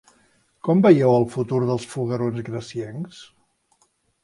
[0.67, 3.23] Com veieu el futur dels foguerons graciencs?